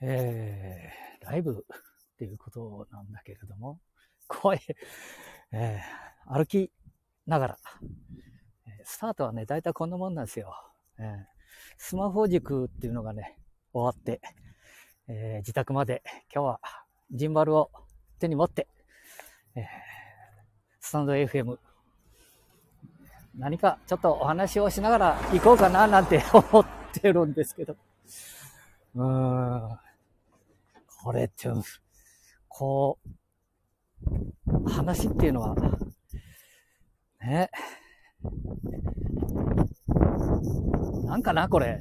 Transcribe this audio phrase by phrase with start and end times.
[0.00, 3.80] えー、ライブっていうことなんだけれども、
[4.28, 4.60] 声、
[5.52, 6.70] えー、歩き
[7.26, 7.58] ながら、
[8.84, 10.54] スタートはね、だいたいこんなもんなんですよ。
[10.98, 11.24] えー、
[11.78, 13.38] スマホ塾っていうのがね、
[13.72, 14.20] 終わって、
[15.08, 16.02] えー、自宅まで
[16.34, 16.60] 今日は
[17.12, 17.70] ジンバルを
[18.18, 18.66] 手に持って、
[19.54, 19.64] えー、
[20.80, 21.58] スタンド FM
[23.38, 27.76] 何かちょっとお話をしながら行こうかななんて思ってるんですけど。
[28.94, 29.55] うーん。
[31.06, 31.48] これって、
[32.48, 32.98] こ
[34.44, 35.54] う、話っていうのは、
[37.20, 37.48] ね。
[41.04, 41.78] なんかな、これ。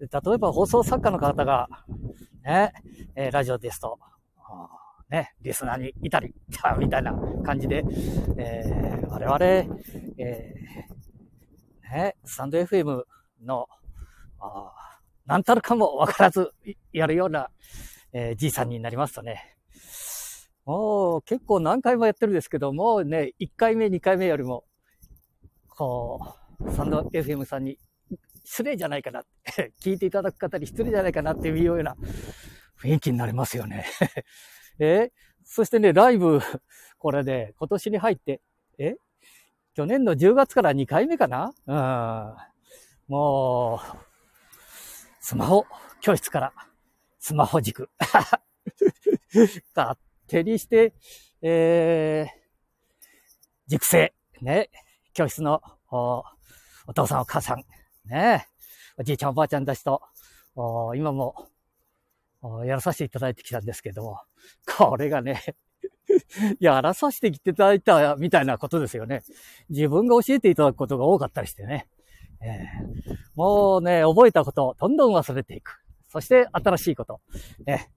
[0.00, 1.68] えー、例えば放送作家の方が、
[2.44, 2.72] ね、
[3.14, 3.96] えー、ラジオですと、
[5.08, 6.34] ね、リスナーにいたり、
[6.80, 7.84] みたいな感じで、
[8.38, 9.38] えー、我々、
[10.18, 13.04] えー、ね、スタンド FM
[13.44, 13.68] の、
[14.40, 14.91] あ
[15.26, 16.52] なんたるかもわからず
[16.92, 17.48] やるような、
[18.12, 19.56] えー、じいさんになりますとね、
[20.64, 24.64] もう結構何回もやってるんですけど、もうね、1回目、2回目よりも、
[25.68, 27.78] こう、サンド FM さんに
[28.44, 29.24] 失礼じゃないかな、
[29.82, 31.96] 聞いていただく方に失礼じゃないかなっていうような
[32.80, 33.86] 雰囲気になりますよね。
[34.78, 35.10] え
[35.44, 36.40] そしてね、ライブ、
[36.98, 38.40] これで、今年に入って、
[38.78, 38.94] え
[39.74, 41.52] 去年の10月から2回目かな？
[41.66, 42.36] うん。
[43.08, 44.11] もう、
[45.24, 45.64] スマホ
[46.00, 46.52] 教室から、
[47.20, 47.88] スマホ軸。
[49.72, 50.94] 勝手にして、
[51.40, 52.28] えー、
[53.68, 54.68] 塾生、ね、
[55.14, 56.24] 教室のお
[56.88, 57.64] お父さんお母さん、
[58.04, 58.48] ね、
[58.98, 60.02] おじいちゃんおばあちゃんたちと、
[60.56, 61.48] お今も
[62.64, 64.20] やらさせていただいてきたんですけども、
[64.76, 65.40] これがね、
[66.58, 69.22] やらさせていただいたみたいなことですよね。
[69.68, 71.86] 自分が教えていただくことが多かったりしてね。
[72.44, 75.82] えー、もうね、覚えたことをどんどん忘れていく。
[76.08, 77.20] そして新しいこと。
[77.66, 77.90] ね、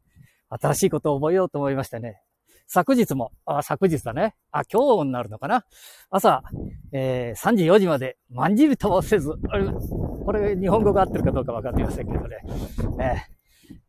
[0.50, 2.22] 新しいことを覚えようと思いましてね。
[2.68, 4.36] 昨日も、あ、昨日だね。
[4.52, 5.66] あ、今日になるのかな。
[6.10, 6.44] 朝、
[6.92, 9.34] えー、3時4時まで、まんじりともせず、
[10.26, 12.38] これ日本語が合ってるかどうかわかりませんけどね。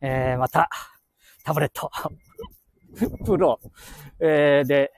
[0.01, 0.69] ええー、また、
[1.45, 1.91] タブレット、
[3.25, 3.61] プロ、
[4.21, 4.93] えー、で、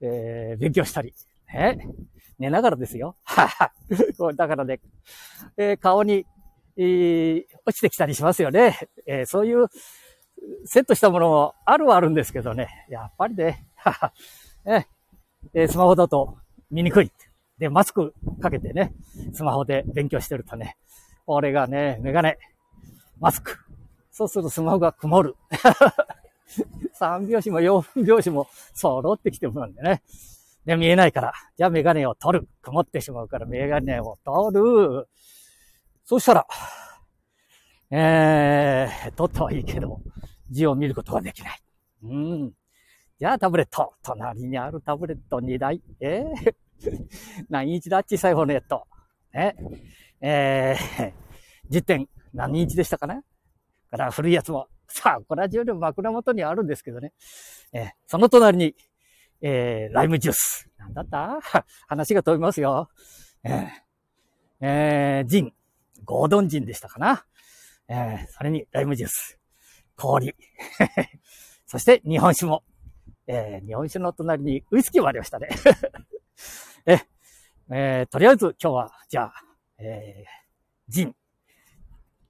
[0.00, 1.12] えー、勉強したり、
[1.52, 1.76] え
[2.38, 3.16] 寝ながらですよ。
[4.36, 4.80] だからね、
[5.56, 6.26] えー、顔に、
[6.76, 8.78] えー、落ちてきたりしますよね。
[9.06, 9.66] えー、そういう
[10.64, 12.86] セットしたものもあるはあるんですけどね。
[12.88, 13.66] やっぱりね、
[15.54, 16.38] えー、スマホだと
[16.70, 17.12] 見にくい。
[17.58, 18.94] で、マスクかけてね、
[19.32, 20.76] スマホで勉強してるとね、
[21.26, 22.38] これがね、メガネ、
[23.18, 23.58] マスク、
[24.12, 25.36] そうするとスマホが曇る。
[26.98, 30.02] 3拍子も4拍子も揃ってきてもらうんでね。
[30.68, 31.32] で、見えないから。
[31.56, 32.48] じゃあメガネを取る。
[32.60, 35.08] 曇ってしまうからメガネを取る。
[36.04, 36.46] そしたら、
[37.90, 40.02] えー、取ったはいいけど、
[40.50, 41.60] 字を見ることができない。
[42.02, 42.52] うん。
[43.18, 43.94] じゃあタブレット。
[44.02, 45.80] 隣にあるタブレット2台。
[46.00, 46.54] えー、
[47.48, 48.86] 何インチだ小さい方のネット。
[49.32, 49.56] ね。
[50.20, 51.12] えー、
[51.70, 53.22] 10点何インチでしたかね
[53.90, 57.14] から古いやつも、さあ、これは十分枕元にあるんですけどね。
[57.72, 58.74] えー、その隣に、
[59.40, 60.68] えー、ライムジュース。
[60.78, 61.38] なんだった？
[61.86, 62.88] 話が飛びますよ。
[63.44, 63.68] えー、
[64.60, 65.52] えー、ジン。
[66.04, 67.24] ゴードンジンでしたかな？
[67.88, 69.38] えー、それにライムジュース。
[69.96, 70.34] 氷。
[71.66, 72.64] そして日本酒も。
[73.26, 75.48] えー、日本酒の隣にウイスキーもありましたね。
[76.86, 77.00] え、
[77.70, 79.34] えー、とりあえず今日は、じゃあ、
[79.78, 81.16] えー、ジン。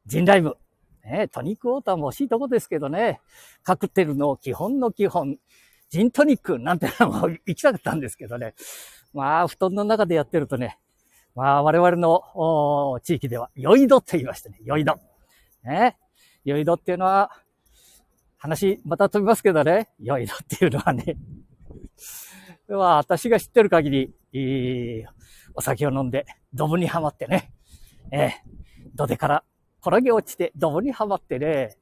[0.06, 0.56] ジンライム。
[1.04, 3.20] ね、トニックウォーターも惜しいとこですけどね、
[3.62, 5.38] カクテルの基本の基本、
[5.90, 8.54] ジントニックなんてのも行きたかったんですけどね。
[9.14, 10.78] まあ、布団の中でやってるとね、
[11.34, 14.98] まあ、我々の地域では、酔い戸って言いましてね、酔い戸。
[15.64, 15.96] ね。
[16.44, 17.30] 酔い戸っていうのは、
[18.36, 21.16] 話、また飛びますけどね、酔い戸っていうのはね、
[22.68, 25.04] まあ、私が知ってる限り、いい
[25.54, 27.52] お酒を飲んで、ドブにはまってね、
[28.10, 28.30] えー、
[28.94, 29.44] 土手から
[29.80, 31.76] 転げ落ちて、ドブにはまってね、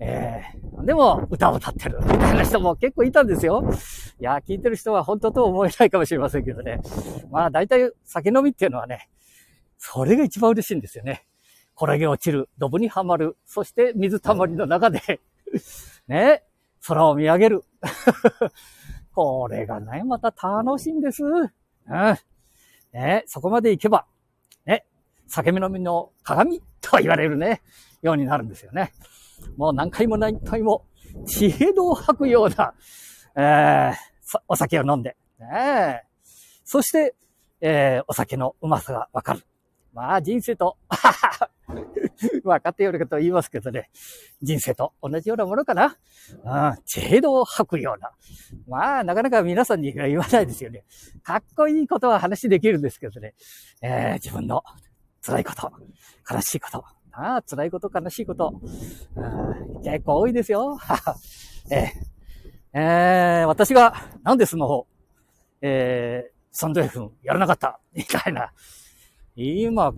[0.00, 3.62] えー、でも歌を歌ってるみたいな人も結構いたんですよ。
[4.20, 6.80] いや、聞いてる人は本当とは思えないかもしれませんけどね。
[7.30, 9.08] まあ大体酒飲みっていうのはね、
[9.78, 11.26] それが一番嬉しいんですよね。
[11.76, 15.20] 転げ落ちる、ドブにはまる、そして水たまりの中で
[16.08, 16.44] ね、
[16.86, 17.64] 空を見上げる。
[19.14, 21.22] これがね、また楽しいんです。
[21.24, 21.50] うん。
[22.92, 24.06] ね、そこまで行けば、
[24.66, 24.86] ね、
[25.26, 27.62] 酒飲みの鏡と言われるね、
[28.02, 28.92] ようになるんですよね。
[29.56, 30.86] もう何回も何回も、
[31.26, 32.74] 知恵度を吐くような、
[33.36, 36.02] えー、お酒を飲んで、ね、
[36.64, 37.14] そして、
[37.60, 39.44] えー、お酒のうまさがわかる。
[39.92, 40.76] まあ人生と
[42.42, 43.90] 分かってよること言いますけどね、
[44.42, 45.96] 人生と同じようなものかな。
[46.30, 48.10] うん、程度を吐くような。
[48.66, 50.84] まあ、なかなか皆さんには言わないですよね。
[51.22, 53.34] かっこいいことは話できるんですけどね、
[53.82, 54.64] えー、自分の
[55.22, 55.72] 辛いこと、
[56.28, 56.84] 悲しいこと、
[57.16, 58.60] ああ、辛いこと、悲しいこと、
[59.84, 60.78] 結構多いですよ。
[61.70, 64.86] えー、えー、私がなんでスマホ、
[65.62, 67.78] えー、サンド F やらなかった？
[67.94, 68.52] みたいな、
[69.36, 69.92] 今、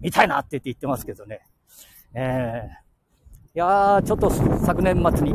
[0.00, 1.40] 見たいなって言って言ってますけどね。
[2.14, 2.70] えー、い
[3.54, 5.34] やー、ちょっと昨年末に、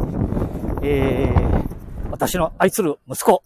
[0.83, 3.43] えー、私の愛する息子、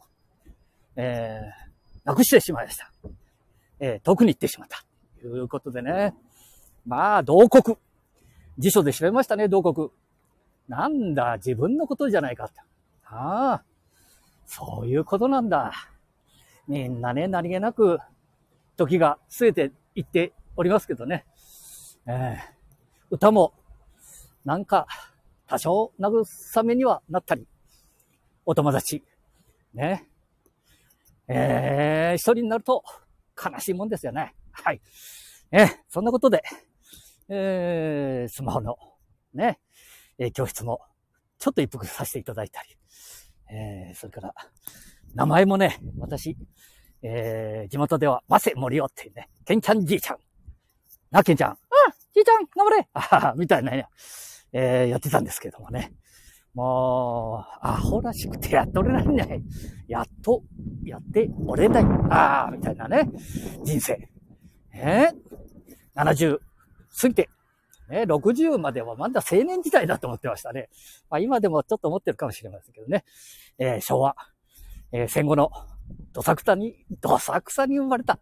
[0.96, 2.92] えー、亡くしてしまいました。
[3.80, 4.84] えー、遠くに行ってしまった。
[5.22, 6.14] ということでね。
[6.86, 7.78] まあ、同国。
[8.58, 9.90] 辞書で調べましたね、同国。
[10.68, 12.60] なんだ、自分のことじゃないかって。
[13.06, 13.64] ああ、
[14.46, 15.72] そういうことなんだ。
[16.68, 18.00] みんなね、何気なく、
[18.76, 21.26] 時が過ぎていっておりますけどね。
[22.06, 22.38] えー、
[23.10, 23.54] 歌も、
[24.46, 24.88] なんか、
[25.48, 27.48] 多少慰めにはなったり、
[28.46, 29.04] お友達、
[29.74, 30.08] ね。
[31.28, 32.84] えー、一人になると
[33.36, 34.36] 悲しいもんですよね。
[34.52, 34.82] はい。
[35.52, 36.44] えー、そんなことで、
[37.30, 38.76] えー、スマホの、
[39.34, 39.60] ね、
[40.18, 40.82] えー、教室も、
[41.38, 42.70] ちょっと一服させていただいたり、
[43.52, 44.34] えー、それから、
[45.14, 46.36] 名前もね、私、
[47.04, 50.18] えー、地元では、マセモリオっていうね、ケンちゃんじいちゃん。
[51.12, 51.52] な、ケンちゃん。
[51.52, 51.58] あ
[52.14, 53.88] じいちゃん、頑張れあはは、みたいなね、
[54.52, 55.94] えー、やってたんですけどもね。
[56.56, 59.42] もう、アホらしくてやっておれないんだよ。
[59.88, 60.42] やっと、
[60.84, 61.84] やっておれない。
[62.10, 63.08] ああ、みたいなね、
[63.64, 64.10] 人生。
[64.74, 66.40] えー、70
[67.00, 67.30] 過ぎて、
[67.90, 70.70] ね、60まではまだ青年時代だと思ってましたね。
[71.10, 73.04] まあ今でもちょっと思ってるかもしれませんけどね。
[73.58, 74.16] えー、昭和、
[74.92, 75.52] えー、戦後の
[76.14, 78.20] どさくさに、どさくさに生まれた。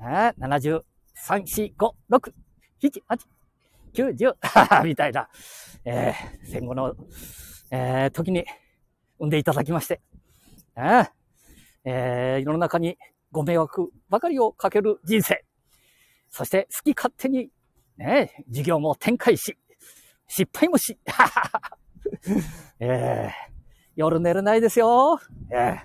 [0.00, 0.82] えー、73、
[1.22, 2.32] 4、5、6、
[2.82, 3.20] 7、8、
[3.94, 5.28] 9、10みたいな、
[5.84, 6.94] えー、戦後の、
[7.70, 8.44] えー、時に
[9.18, 10.00] 産んでいただきまして、
[10.76, 11.04] え、
[11.84, 12.96] えー、世の中に
[13.30, 15.44] ご迷惑ばかりをかける人生。
[16.30, 17.50] そして好き勝手に、
[18.02, 19.56] ね、事業も展開し、
[20.26, 20.98] 失敗もし、
[22.80, 23.30] えー、
[23.94, 25.20] 夜寝れないですよ。
[25.50, 25.78] えー、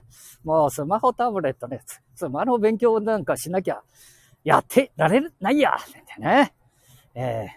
[0.43, 1.81] もうスマホタブレットね、
[2.15, 3.83] スマホ勉強なんかしなきゃ
[4.43, 5.77] やってられないや、
[6.17, 6.53] ね。
[7.13, 7.47] え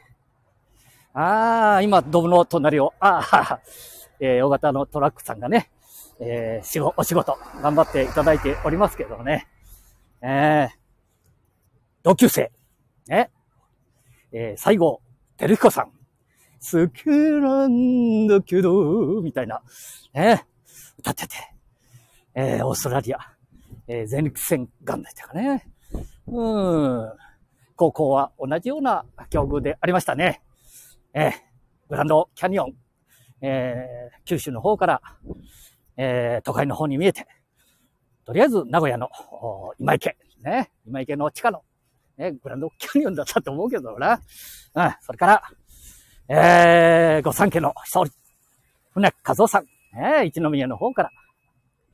[1.14, 3.60] ー、ああ、今、ドブの隣を、ああ、
[4.20, 5.70] えー、大型のトラックさんがね、
[6.20, 9.48] えー、仕事、お仕事、頑張っていただいておりますけどね。
[10.20, 10.76] えー、
[12.02, 12.52] 同級生、
[13.06, 13.30] ね。
[14.32, 15.02] えー、最後、
[15.36, 15.92] てるひこさん。
[16.62, 19.62] 好きなんだけど、みたいな、
[20.12, 20.46] ね、
[20.98, 21.34] 歌ってて、
[22.34, 23.18] えー、オーストラリア、
[23.88, 25.66] えー、全陸戦頑張ったかね。
[26.26, 27.12] うん。
[27.76, 30.42] 高校は同じような境遇でありましたね。
[31.14, 31.32] えー、
[31.88, 32.74] グランドキャニオン、
[33.40, 35.02] えー、九州の方から、
[35.96, 37.26] えー、都会の方に見えて、
[38.26, 39.08] とりあえず名古屋の
[39.78, 41.62] 今池、ね、今池の地下の
[42.20, 44.20] ね、グランドキャニオンだったと思うけどな。
[44.74, 45.42] うん、それから、
[46.28, 48.12] えー、御三家の勝利、
[48.92, 49.64] 船和夫さん、
[49.98, 51.10] ね、一宮の方から、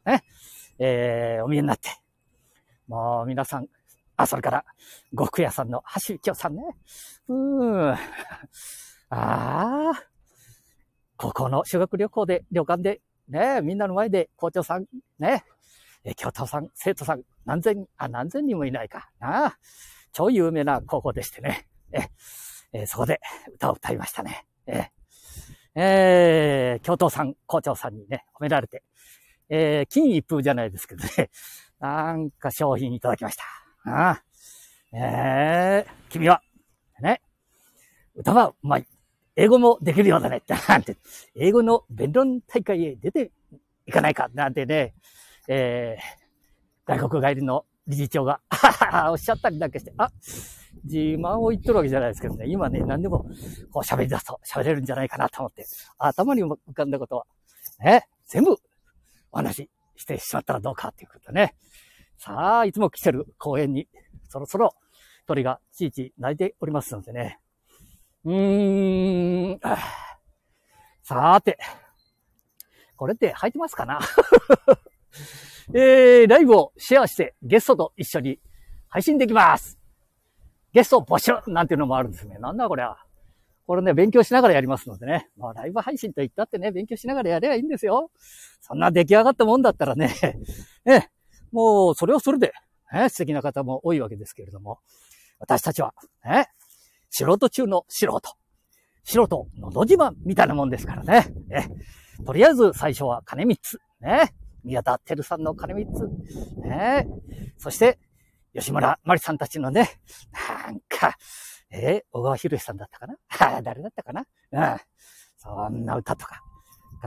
[0.05, 0.25] ね、
[0.81, 1.90] えー、お見えになって、
[2.88, 3.69] もう皆さん、
[4.17, 4.64] あ、それから、
[5.17, 6.62] 極屋さんの橋幸夫さんね。
[7.28, 7.93] うーん。
[7.93, 7.99] あ
[9.11, 9.93] あ、
[11.17, 14.87] 高校の修学旅行で、旅館で、ね、みんなの前で校長さん、
[15.21, 15.45] ね、
[16.02, 19.09] え教頭さん、生徒さん、何千、あ、何千人もいないか。
[19.21, 19.59] なあ。
[20.16, 21.66] 超有名な高校でしてね。
[21.92, 22.08] え、
[22.73, 23.20] えそこで
[23.54, 24.46] 歌を歌いましたね。
[24.66, 24.88] え、
[25.75, 28.82] えー、教頭さん、校長さんにね、褒められて、
[29.50, 31.28] えー、金一封じゃないですけどね、
[31.80, 33.44] なんか商品いただきました。
[33.92, 34.23] ああ
[34.96, 36.40] えー、君は、
[37.02, 37.20] ね、
[38.14, 38.87] 歌はうまい。
[39.37, 40.42] 英語もできるようだね。
[40.66, 40.96] なんて、
[41.35, 43.32] 英語の弁論大会へ出て
[43.85, 44.30] いかないか。
[44.32, 44.94] なんてね、
[45.46, 48.40] えー、外国帰りの理事長が、
[49.11, 50.11] おっしゃったりだけして、あ、
[50.85, 53.25] 自慢を言っとるわけじゃないですけどね、今ね、何でも
[53.71, 55.66] こう喋り出すと喋れるんじゃないかなと思って、
[55.99, 57.26] 頭に浮かんだことは、
[57.81, 58.57] ね、全部
[59.33, 61.55] お話ししてしまったらどうかっていうことね。
[62.19, 63.88] さあ、いつも来てる公園に、
[64.28, 64.75] そろそろ
[65.26, 67.38] 鳥がちいち鳴いておりますのでね。
[68.25, 69.61] うーん、
[71.02, 71.59] さーて、
[72.97, 74.00] これって入ってますかな？
[75.75, 78.38] えー、ライブをシェアしてゲストと一緒に
[78.88, 79.78] 配信できます。
[80.73, 82.38] ゲスト募集なんていうのもあるんですね。
[82.38, 82.99] なんだこれは。
[83.66, 85.28] これね、勉強しながらやりますのでね。
[85.37, 88.11] まあ、ライブ配信と言ったってね、勉強しながらやればいいんですよ。
[88.61, 90.14] そんな出来上がったもんだったらね、
[90.87, 91.08] え、
[91.50, 92.52] もう、それはそれで、
[92.92, 94.78] ね、素敵な方も多いわけですけれども、
[95.40, 95.94] 私たちは、
[96.25, 96.46] ね、
[97.11, 98.20] 素人中の素人。
[99.02, 101.32] 素人のど自慢みたいなもんですからね。
[101.50, 103.78] えとりあえず最初は金三つ。
[104.00, 104.35] ね。
[104.66, 106.08] 宮田照さんの金三つ。
[106.61, 107.06] ね。
[107.56, 107.99] そして、
[108.52, 110.00] 吉村まりさんたちのね、
[110.66, 111.16] なんか、
[111.70, 113.62] えー、小川博さんだったかな？
[113.62, 114.26] 誰だったかな？
[114.52, 114.80] うん。
[115.37, 116.42] そんな歌とか。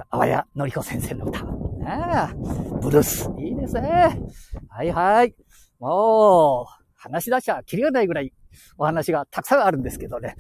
[0.10, 1.40] あわやのりこ先生の歌。
[1.86, 2.34] ああ、
[2.82, 3.30] ブルース。
[3.38, 4.22] いいですね。
[4.70, 5.36] はいはい。
[5.80, 8.32] もう、話し出しちゃきりがないぐらい
[8.78, 10.36] お話がたくさんあるんですけどね。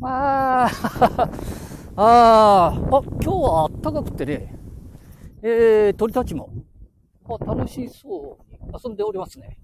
[0.00, 0.70] まあ、
[1.96, 4.63] ああ、今日は暖かくてね、
[5.46, 6.48] えー、鳥たちも、
[7.28, 9.58] あ楽しそうに遊んでおりますね。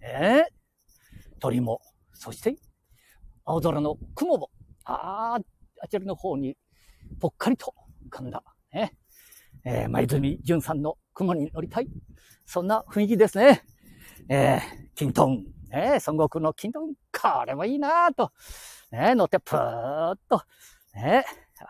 [0.00, 1.80] えー、鳥も、
[2.12, 2.54] そして、
[3.44, 4.50] 青空の雲も、
[4.84, 5.40] ああ、
[5.80, 6.56] あちらの方に
[7.18, 7.74] ぽっかりと
[8.06, 8.44] 浮かんだ。
[8.72, 8.96] ね。
[9.64, 11.88] えー、前泉淳さんの雲に乗りたい。
[12.46, 13.64] そんな雰囲気ですね。
[14.28, 14.60] えー、
[14.94, 15.44] キントン。
[15.68, 16.94] ね、孫悟空のキントン。
[16.94, 18.30] これもいいなぁと。
[18.92, 20.42] ね、乗ってぷーっと。
[20.94, 21.24] ね、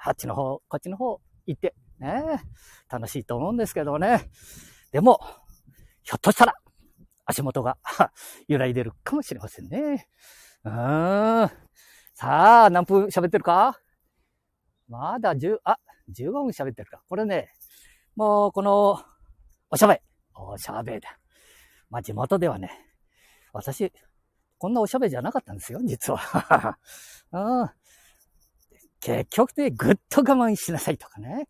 [0.05, 1.75] あっちの方、こっちの方行って。
[2.03, 2.43] ね、
[2.91, 4.29] 楽しいと思うんですけどね。
[4.91, 5.21] でも、
[6.03, 6.55] ひょっとしたら、
[7.25, 7.79] 足元が
[8.49, 10.09] 揺らいでるかもしれませんね。
[10.65, 11.51] うーん。
[12.15, 13.79] さあ、何分喋ってるか？
[14.89, 15.79] まだ10、あ、
[16.11, 17.03] 15分喋ってるか。
[17.09, 17.53] これね、
[18.17, 19.03] もうこの、
[19.71, 20.01] おしゃべり。
[20.35, 21.19] おしゃべりだ。
[21.89, 22.71] まあ地元ではね、
[23.53, 23.93] 私、
[24.59, 26.79] こんなおしゃべりじゃなかったんですよ、実は。
[27.33, 27.71] うん、
[29.01, 31.49] 結局でぐっと我慢しなさいとかね。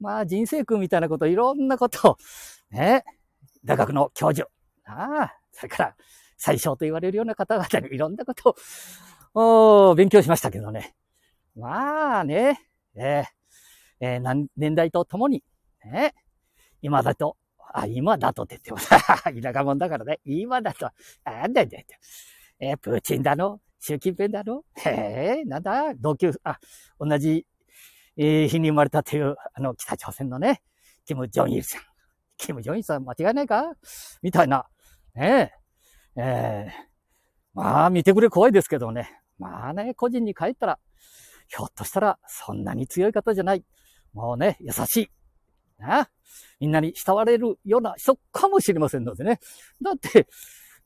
[0.00, 2.16] まあ人生訓みたいなこと、いろんなことを、
[2.70, 3.04] ね、
[3.64, 4.48] 大学の教授、
[4.84, 5.96] ああ、それから
[6.36, 8.56] 最小と言われるような方々にいろんなこと
[9.34, 10.94] をお勉強しましたけどね。
[11.56, 12.60] まあね、
[12.94, 15.42] えー、えー、年代とともに、
[15.84, 16.14] ね、
[16.82, 17.36] 今だと、
[17.72, 18.88] あ、今だとって言ってます。
[19.42, 20.90] 田舎者だからね、今だと、
[21.24, 21.78] あんだんだ
[22.60, 26.58] えー、プーチンだの、習近平だの、へえ、なんだ、同級、あ、
[26.98, 27.46] 同じ、
[28.16, 30.62] えー、日に生まれたという、あの、北朝鮮のね、
[31.04, 31.82] キム・ジョンイルさん。
[32.36, 33.72] キム・ジョンイルさん間違いないか？
[34.22, 34.66] みたいな、
[35.14, 35.52] ね
[36.16, 36.72] え、えー、
[37.54, 39.20] まあ、見てくれ怖いですけどね。
[39.38, 40.78] まあね、個人に帰ったら、
[41.48, 43.64] ひょっとしたらそんなに強い方じゃない。
[44.12, 45.10] もうね、優しい。
[45.78, 46.08] な？
[46.60, 49.40] みんなに慕われるような人かもしれませんのでね。
[49.82, 50.28] だって、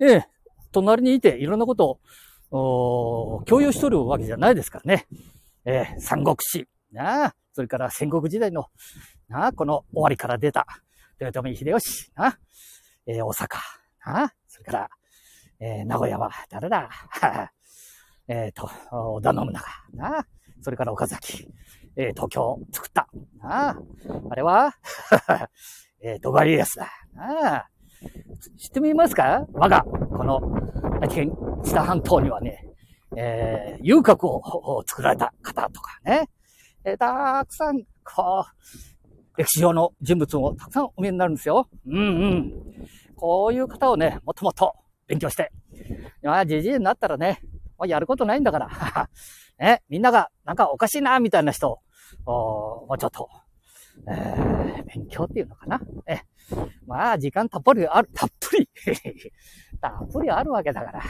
[0.00, 0.26] ええ、
[0.72, 2.00] 隣にいていろんなこと
[2.50, 5.06] を、共有しとるわけじゃないですからね。
[5.64, 6.66] ええ、三国志。
[6.92, 8.66] なあそれから戦国時代の、
[9.28, 10.66] なあこの終わりから出た、
[11.20, 12.10] 豊臣秀吉。
[12.14, 12.38] なあ
[13.06, 13.48] えー、大阪。
[14.06, 14.90] なあそれから、
[15.60, 16.88] えー、名古屋は誰だ
[18.28, 19.52] えっ、と、織田信長。
[19.94, 20.26] なあ
[20.60, 21.48] それから岡崎。
[21.96, 23.08] えー、東京を作った。
[23.38, 23.76] なあ
[24.30, 24.74] あれは
[26.00, 26.88] えー、戸川家康だ。
[27.14, 27.68] なあ
[28.56, 30.40] 知ってみますか我が、この、
[31.00, 31.32] 愛知県
[31.64, 32.64] 知多半島にはね、
[33.16, 36.28] えー、遊郭を作られた方とかね、
[36.96, 38.44] たくさん、こ
[39.36, 41.68] う、歴史上の人物もたくさんお見えになるんですよ。
[41.86, 42.00] うんう
[42.34, 42.52] ん。
[43.14, 44.74] こういう方をね、もっともっと
[45.06, 45.52] 勉強して。
[46.22, 47.40] まあ、じじいになったらね、
[47.78, 49.08] まあ、やることないんだから。
[49.58, 51.80] ね、みんながなんかおかしいな、みたいな人
[52.26, 53.28] を、もうちょっと、
[54.08, 55.80] えー、勉強っていうのかな。
[56.06, 56.20] え、
[56.86, 58.68] まあ、時間たっぷりある、たっぷり
[59.80, 61.02] たっぷりあるわけだから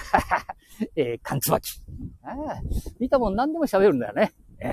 [0.96, 1.82] えー、缶つばき。
[2.98, 4.32] 見たもん何でも喋るんだよね。
[4.60, 4.72] え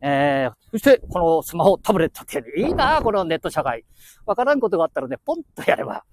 [0.00, 3.84] えー、そして、このスマホ、タブレットっていいなこのネット社会。
[4.26, 6.04] わからんことがあったらね、ポンとやれば、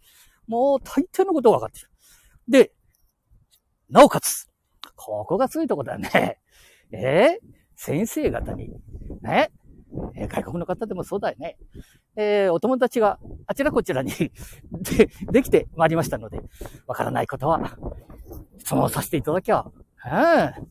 [0.47, 1.89] もう大抵のことがわかってる。
[2.47, 2.73] で、
[3.89, 4.49] なおかつ、
[4.95, 6.39] ここがすごいとこだよね。
[6.91, 8.71] えー、先生方に、
[9.21, 9.51] ね、
[10.15, 11.57] え、外国の方でもそうだよね。
[12.15, 14.11] えー、お友達があちらこちらに
[14.71, 16.41] で、できてまいりましたので、
[16.87, 17.77] わからないことは、
[18.59, 19.65] 質問させていただきゃ、
[20.05, 20.67] うん、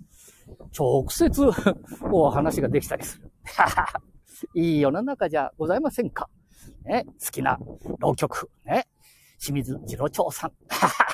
[0.76, 1.50] 直接
[2.12, 3.32] お話ができたりする。
[4.54, 6.28] いい世の中じゃございませんか？
[6.84, 7.58] ね、好きな
[7.98, 8.86] 浪曲、ね、
[9.38, 10.52] 清水次郎長さん。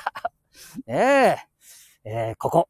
[0.87, 1.37] ねえ、
[2.03, 2.67] えー、ここ、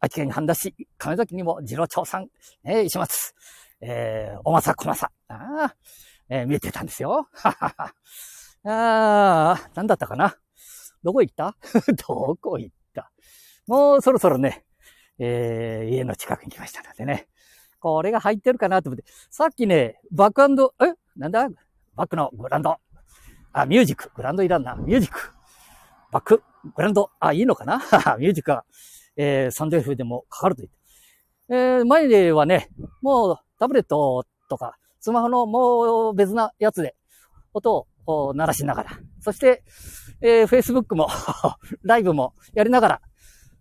[0.00, 2.28] 秋県半田市、亀崎にも次郎長さん、
[2.62, 3.34] ね、石松、
[3.80, 5.74] えー、おまさこまさ、あ
[6.28, 7.28] えー、見えてたんですよ。
[7.42, 7.92] あ
[8.64, 10.36] あ、なんだったかな？
[11.02, 11.56] どこ行った？
[12.06, 13.10] どこ行った？
[13.66, 14.64] もうそろそろね、
[15.18, 17.28] えー、家の近くに来ましたのでね。
[17.80, 19.04] これが入ってるかなと思って。
[19.30, 20.94] さっきね、バックアンドえ？
[21.16, 21.48] なんだ？
[21.94, 22.76] バックのグランド。
[23.52, 24.10] あ、ミュージック。
[24.14, 24.74] グランドいらんな。
[24.76, 25.18] ミュージック。
[26.10, 26.42] バック、
[26.74, 27.10] グランド。
[27.20, 27.78] あ、いいのかな？
[28.18, 28.64] ミュージックが
[29.16, 30.78] えー、サンデーフでもかかると言って。
[31.48, 32.70] えー、前ではね、
[33.02, 36.94] もうタブレットとか、スマホのもう別なやつで
[37.52, 38.90] 音を鳴らしながら、
[39.20, 39.64] そして、
[40.22, 41.08] えー、Facebook も
[41.82, 43.00] ライブもやりながら、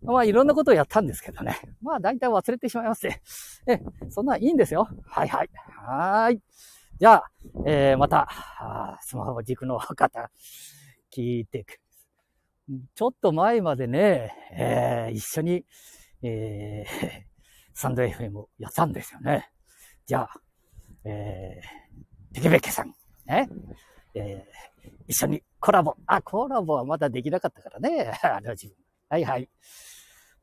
[0.03, 1.59] まあいろんなことをやったんですけどね。
[1.81, 3.21] まあ大体忘れてしまいますね。
[3.67, 3.79] え、
[4.09, 4.87] そんなんいいんですよ。
[5.05, 5.49] はいはい。
[5.85, 6.41] はーい。
[6.99, 7.31] じゃあ、
[7.65, 8.27] えー、また、
[9.01, 10.31] スマホ軸の方、
[11.15, 11.79] 聞いていく。
[12.95, 15.65] ちょっと前までね、えー、一緒に、
[16.23, 17.25] えー、
[17.73, 19.51] サンド FM やったんですよね。
[20.05, 20.41] じゃあ、
[21.03, 22.93] えー、ペケペケさん、
[23.25, 23.49] ね、
[24.13, 25.95] えー、一緒にコラボ。
[26.05, 28.11] あ、コラボはまだできなかったからね。
[28.23, 28.75] あの自分。
[29.11, 29.49] はいはい。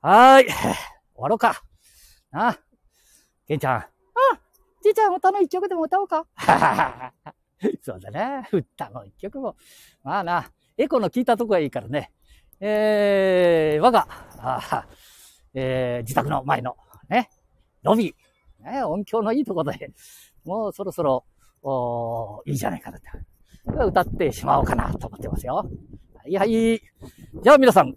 [0.02, 0.44] はーい。
[0.52, 0.54] 終
[1.16, 1.62] わろうか。
[2.30, 2.54] な。
[3.46, 3.76] ケンちゃん。
[3.76, 3.86] あ、
[4.82, 6.26] じいちゃん歌の一曲でも歌おうか。
[7.80, 8.46] そうだね。
[8.52, 9.56] 歌の一曲も。
[10.04, 12.12] まあな、エコの聞いたとこがいいからね。
[12.60, 14.06] えー、我が、
[14.36, 14.86] あ
[15.54, 16.76] えー、自宅の前の、
[17.08, 17.30] ね、
[17.82, 19.94] ロビー、ね、音響のいいところで、
[20.44, 21.24] もうそろそろ、
[21.62, 23.08] おいいじゃないかなって。
[23.64, 25.54] 歌ってしまおうかなと思ってますよ。
[25.54, 25.64] は
[26.26, 26.82] いはい。
[27.42, 27.96] じゃあ皆さん、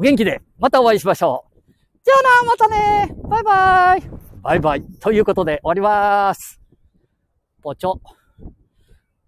[0.00, 1.60] お元気で、またお会いしましょう。
[2.02, 6.58] じゃあな、またねバイバイバイバイということで終わります。
[7.62, 8.00] ぽちょ。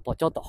[0.02, 0.43] ぽちょと。